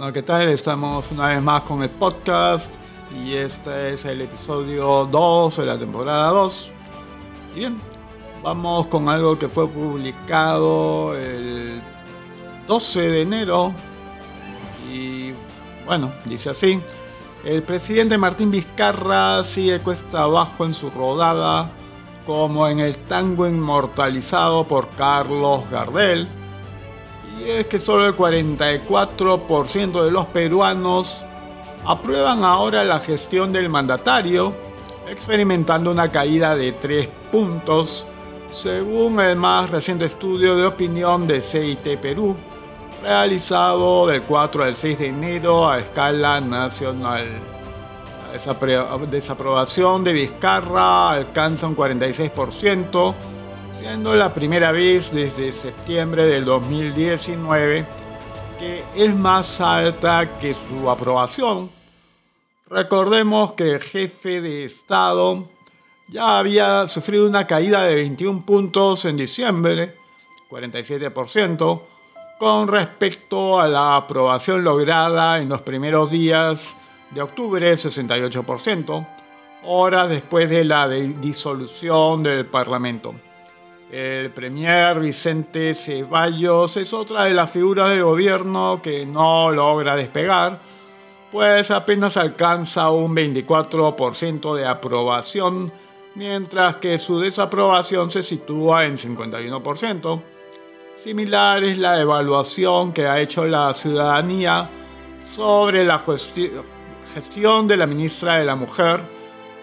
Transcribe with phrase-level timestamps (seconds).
[0.00, 0.48] Bueno, ¿qué tal?
[0.48, 2.72] Estamos una vez más con el podcast
[3.22, 6.72] y este es el episodio 2 de la temporada 2.
[7.54, 7.76] Y bien,
[8.42, 11.82] vamos con algo que fue publicado el
[12.66, 13.74] 12 de enero
[14.90, 15.34] y
[15.84, 16.80] bueno, dice así.
[17.44, 21.72] El presidente Martín Vizcarra sigue cuesta abajo en su rodada
[22.24, 26.26] como en el tango inmortalizado por Carlos Gardel
[27.40, 31.24] y es que solo el 44% de los peruanos
[31.86, 34.52] aprueban ahora la gestión del mandatario,
[35.08, 38.06] experimentando una caída de 3 puntos,
[38.50, 42.36] según el más reciente estudio de opinión de CIT Perú,
[43.02, 47.26] realizado del 4 al 6 de enero a escala nacional.
[48.32, 53.14] La desaprobación de Vizcarra alcanza un 46%,
[53.72, 58.00] siendo la primera vez desde septiembre del 2019
[58.60, 61.70] que es más alta que su aprobación.
[62.66, 65.48] Recordemos que el jefe de Estado
[66.08, 69.94] ya había sufrido una caída de 21 puntos en diciembre,
[70.50, 71.82] 47%,
[72.38, 76.76] con respecto a la aprobación lograda en los primeros días
[77.12, 79.08] de octubre, 68%,
[79.64, 83.14] horas después de la disolución del Parlamento.
[83.92, 90.60] El premier Vicente Ceballos es otra de las figuras del gobierno que no logra despegar,
[91.32, 95.72] pues apenas alcanza un 24% de aprobación,
[96.14, 100.22] mientras que su desaprobación se sitúa en 51%.
[100.94, 104.70] Similar es la evaluación que ha hecho la ciudadanía
[105.24, 106.00] sobre la
[107.12, 109.00] gestión de la ministra de la Mujer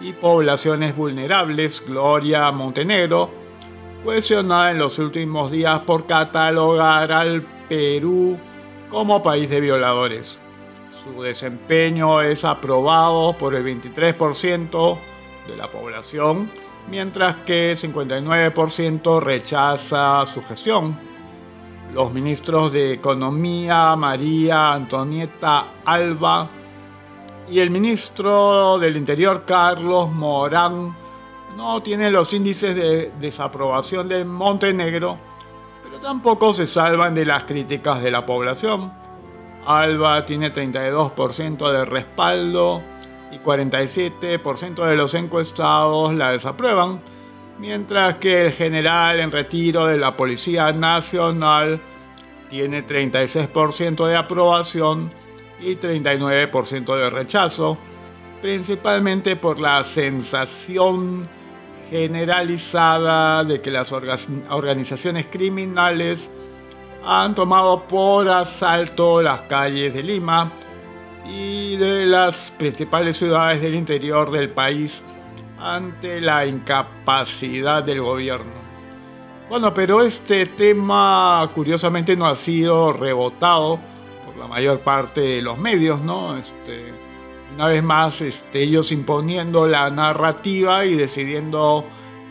[0.00, 3.45] y Poblaciones Vulnerables, Gloria Montenegro,
[4.06, 8.38] cuestionada en los últimos días por catalogar al Perú
[8.88, 10.40] como país de violadores.
[11.02, 14.96] Su desempeño es aprobado por el 23%
[15.48, 16.48] de la población,
[16.88, 20.96] mientras que el 59% rechaza su gestión.
[21.92, 26.48] Los ministros de Economía, María Antonieta Alba,
[27.50, 30.94] y el ministro del Interior, Carlos Morán,
[31.54, 35.18] no tiene los índices de desaprobación de Montenegro,
[35.82, 38.92] pero tampoco se salvan de las críticas de la población.
[39.66, 42.82] Alba tiene 32% de respaldo
[43.32, 47.00] y 47% de los encuestados la desaprueban,
[47.58, 51.80] mientras que el general en retiro de la Policía Nacional
[52.48, 55.10] tiene 36% de aprobación
[55.60, 57.78] y 39% de rechazo,
[58.40, 61.28] principalmente por la sensación
[61.90, 66.30] generalizada de que las organizaciones criminales
[67.04, 70.50] han tomado por asalto las calles de Lima
[71.24, 75.02] y de las principales ciudades del interior del país
[75.58, 78.66] ante la incapacidad del gobierno.
[79.48, 83.78] Bueno, pero este tema curiosamente no ha sido rebotado
[84.24, 86.36] por la mayor parte de los medios, ¿no?
[86.36, 86.92] Este,
[87.54, 91.84] una vez más este, ellos imponiendo la narrativa y decidiendo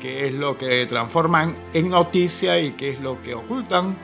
[0.00, 3.96] qué es lo que transforman en noticia y qué es lo que ocultan.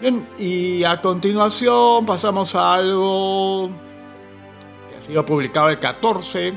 [0.00, 3.70] Bien, y a continuación pasamos a algo
[4.88, 6.54] que ha sido publicado el 14, eh,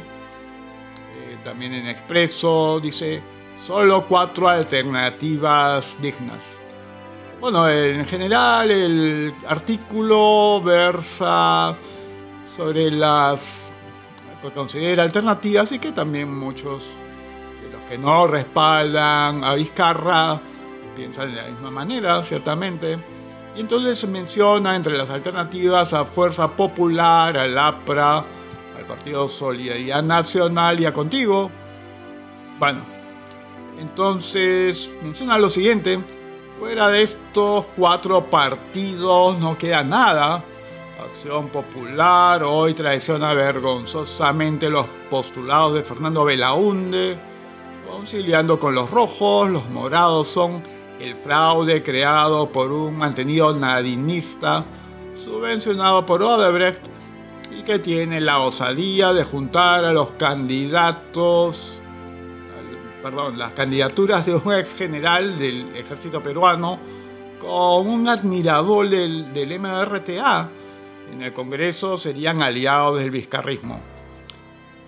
[1.43, 3.23] también en Expreso, dice,
[3.57, 6.59] solo cuatro alternativas dignas.
[7.39, 11.75] Bueno, en general el artículo versa
[12.55, 13.71] sobre las
[14.49, 16.89] considera alternativas y que también muchos
[17.61, 20.41] de los que no respaldan a Vizcarra
[20.95, 22.97] piensan de la misma manera, ciertamente.
[23.55, 28.17] Y entonces menciona entre las alternativas a Fuerza Popular, al APRA,
[28.77, 31.51] al Partido Solidaridad Nacional y a Contigo.
[32.57, 32.81] Bueno,
[33.79, 35.99] entonces menciona lo siguiente,
[36.57, 40.43] fuera de estos cuatro partidos no queda nada
[41.01, 47.17] Acción Popular hoy traiciona vergonzosamente los postulados de Fernando Belaunde,
[47.89, 50.61] conciliando con los rojos, los morados son
[50.99, 54.63] el fraude creado por un mantenido nadinista
[55.15, 56.85] subvencionado por Odebrecht
[57.49, 61.81] y que tiene la osadía de juntar a los candidatos,
[63.01, 66.79] perdón, las candidaturas de un ex general del ejército peruano
[67.39, 70.60] con un admirador del, del MRTA
[71.11, 73.79] en el Congreso serían aliados del vizcarrismo.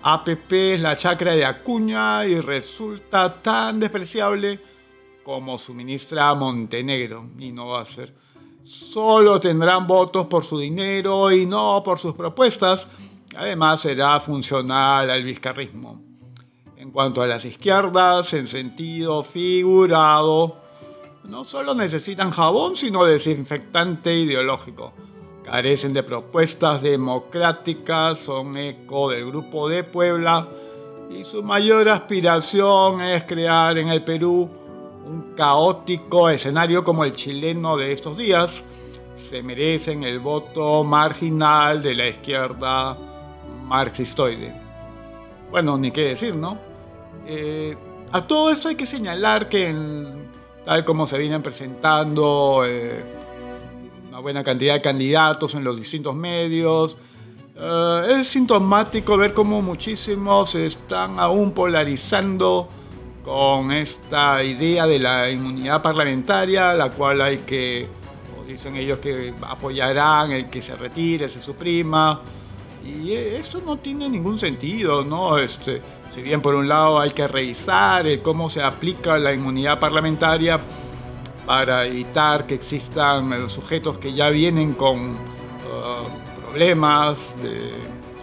[0.02, 4.60] APP es la chacra de Acuña y resulta tan despreciable
[5.22, 8.14] como su ministra Montenegro, y no va a ser.
[8.64, 12.86] solo tendrán votos por su dinero y no por sus propuestas.
[13.36, 16.00] Además será funcional al vizcarrismo.
[16.76, 20.60] En cuanto a las izquierdas, en sentido figurado,
[21.24, 24.92] no solo necesitan jabón, sino desinfectante ideológico.
[25.54, 30.48] Carecen de propuestas democráticas, son eco del Grupo de Puebla
[31.08, 34.50] y su mayor aspiración es crear en el Perú
[35.06, 38.64] un caótico escenario como el chileno de estos días.
[39.14, 42.98] Se merecen el voto marginal de la izquierda
[43.62, 44.60] marxistoide.
[45.52, 46.58] Bueno, ni qué decir, ¿no?
[47.28, 47.76] Eh,
[48.10, 49.72] a todo esto hay que señalar que
[50.64, 53.22] tal como se vienen presentando eh,
[54.14, 56.96] una buena cantidad de candidatos en los distintos medios,
[57.56, 62.68] eh, es sintomático ver cómo muchísimos están aún polarizando
[63.24, 67.88] con esta idea de la inmunidad parlamentaria, la cual hay que,
[68.38, 72.20] o dicen ellos que apoyarán el que se retire, se suprima.
[72.86, 75.38] Y eso no tiene ningún sentido, ¿no?
[75.38, 75.82] Este,
[76.14, 80.60] si bien por un lado hay que revisar el cómo se aplica la inmunidad parlamentaria
[81.46, 87.72] para evitar que existan sujetos que ya vienen con uh, problemas de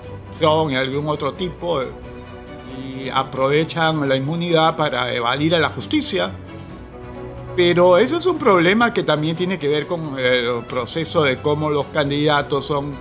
[0.08, 1.82] corrupción y algún otro tipo
[2.78, 6.32] y aprovechan la inmunidad para evadir a la justicia.
[7.56, 11.70] Pero eso es un problema que también tiene que ver con el proceso de cómo
[11.70, 12.94] los candidatos son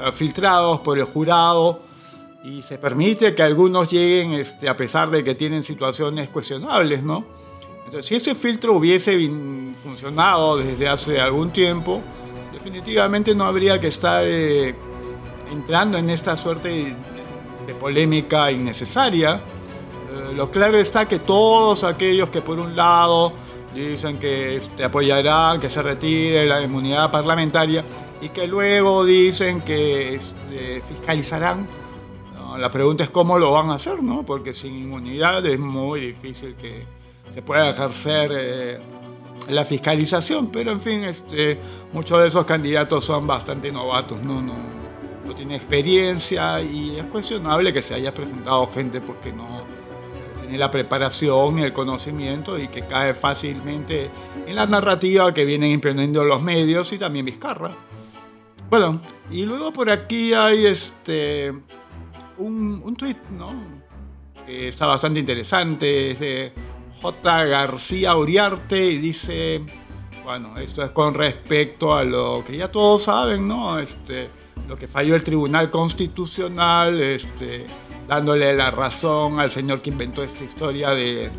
[0.00, 1.80] eh, filtrados por el jurado
[2.44, 7.24] y se permite que algunos lleguen este, a pesar de que tienen situaciones cuestionables, ¿no?
[7.86, 9.16] Entonces, si ese filtro hubiese
[9.80, 12.02] funcionado desde hace algún tiempo,
[12.52, 14.74] definitivamente no habría que estar eh,
[15.52, 16.96] entrando en esta suerte
[17.64, 19.34] de, polémica innecesaria.
[19.34, 23.32] Eh, lo claro está que todos aquellos que por un lado
[23.72, 27.84] dicen que este, apoyarán que se retire la inmunidad parlamentaria
[28.20, 31.68] y que luego dicen que este, fiscalizarán,
[32.58, 34.24] la pregunta es cómo lo van a hacer, ¿no?
[34.24, 36.84] porque sin inmunidad es muy difícil que
[37.32, 38.80] se pueda ejercer eh,
[39.48, 41.58] la fiscalización, pero en fin, este,
[41.92, 44.54] muchos de esos candidatos son bastante novatos, no, no,
[45.24, 49.64] no tiene experiencia y es cuestionable que se haya presentado gente porque no
[50.40, 54.10] tiene la preparación ni el conocimiento y que cae fácilmente
[54.46, 57.74] en la narrativa que vienen imponiendo los medios y también Vizcarra.
[58.70, 59.00] Bueno,
[59.30, 61.52] y luego por aquí hay este
[62.38, 63.54] un, un tweet, ¿no?
[64.44, 66.52] Que está bastante interesante, es de
[67.14, 69.62] García Uriarte y dice,
[70.24, 73.78] bueno, esto es con respecto a lo que ya todos saben, ¿no?
[73.78, 74.28] Este,
[74.66, 77.66] lo que falló el Tribunal Constitucional, este,
[78.08, 81.30] dándole la razón al señor que inventó esta historia de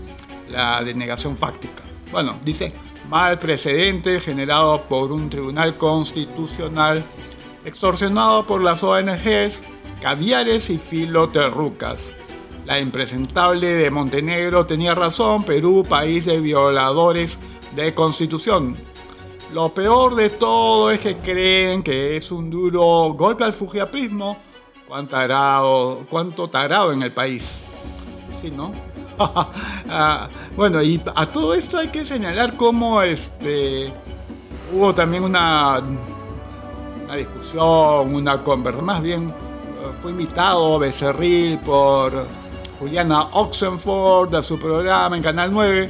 [0.50, 1.84] la denegación fáctica.
[2.12, 2.74] Bueno, dice,
[3.10, 7.04] mal precedente generado por un Tribunal Constitucional
[7.66, 9.64] extorsionado por las ONGs,
[10.02, 12.14] caviares y filoterrucas
[12.68, 17.40] la impresentable de Montenegro tenía razón, Perú, país de violadores
[17.74, 18.75] de constitución.
[19.54, 24.38] Lo peor de todo es que creen que es un duro golpe al fujiaprismo.
[24.86, 27.64] Cuánto tarado, cuánto tarado en el país.
[28.36, 28.74] Sí, ¿no?
[29.90, 33.92] Ah, bueno, y a todo esto hay que señalar cómo este,
[34.71, 35.81] hubo también una,
[37.06, 39.33] una discusión, una conversación, más bien
[40.02, 42.28] fue invitado Becerril por
[42.80, 45.90] Juliana Oxenford a su programa en Canal 9,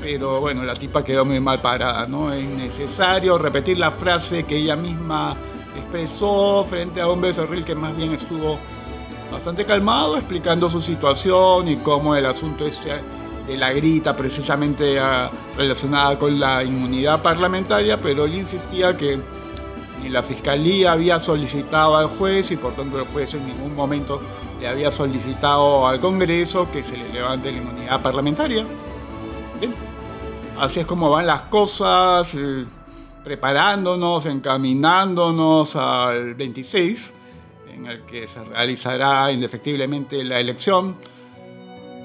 [0.00, 2.32] pero bueno, la tipa quedó muy mal parada, ¿no?
[2.32, 5.36] Es necesario repetir la frase que ella misma
[5.76, 8.58] expresó frente a un becerril que más bien estuvo
[9.30, 13.02] bastante calmado, explicando su situación y cómo el asunto este
[13.46, 19.20] de la grita precisamente ah, relacionada con la inmunidad parlamentaria, pero él insistía que
[20.04, 24.20] ni la fiscalía había solicitado al juez y por tanto el juez en ningún momento
[24.60, 28.66] le había solicitado al Congreso que se le levante la inmunidad parlamentaria.
[30.58, 32.66] Así es como van las cosas, eh,
[33.24, 37.14] preparándonos, encaminándonos al 26,
[37.72, 40.96] en el que se realizará indefectiblemente la elección.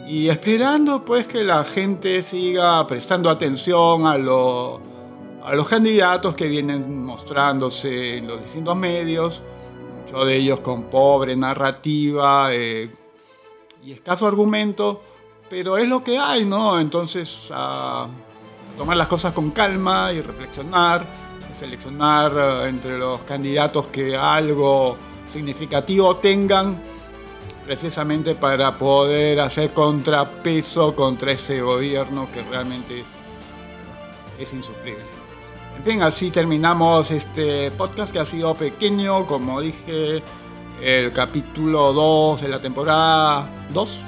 [0.08, 4.18] Y esperando pues que la gente siga prestando atención a,
[5.44, 9.42] a los candidatos que vienen mostrándose en los distintos medios
[10.18, 12.90] de ellos con pobre narrativa eh,
[13.84, 15.02] y escaso argumento,
[15.50, 16.80] pero es lo que hay, ¿no?
[16.80, 18.08] Entonces, a
[18.78, 21.06] tomar las cosas con calma y reflexionar,
[21.54, 24.98] seleccionar eh, entre los candidatos que algo
[25.30, 26.82] significativo tengan,
[27.66, 33.04] precisamente para poder hacer contrapeso contra ese gobierno que realmente
[34.40, 35.19] es insufrible.
[35.80, 40.22] En fin, así terminamos este podcast que ha sido pequeño, como dije,
[40.82, 44.04] el capítulo 2 de la temporada 2.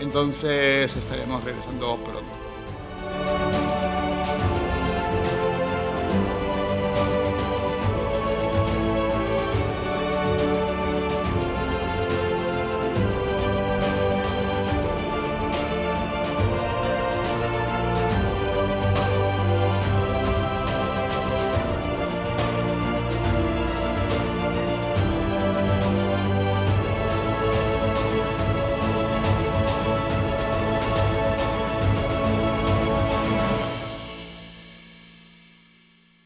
[0.00, 2.37] Entonces estaremos regresando pronto.